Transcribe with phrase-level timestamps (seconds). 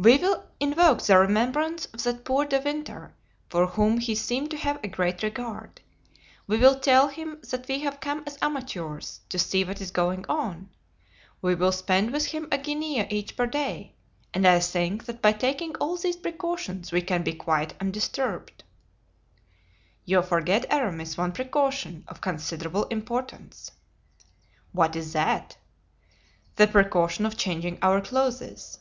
[0.00, 3.16] We will invoke the remembrance of that poor De Winter,
[3.48, 5.80] for whom he seemed to have a great regard;
[6.46, 10.24] we will tell him that we have come as amateurs to see what is going
[10.28, 10.70] on;
[11.42, 13.96] we will spend with him a guinea each per day;
[14.32, 18.62] and I think that by taking all these precautions we can be quite undisturbed."
[20.04, 23.72] "You forget, Aramis, one precaution of considerable importance."
[24.70, 25.56] "What is that?"
[26.54, 28.78] "The precaution of changing our clothes."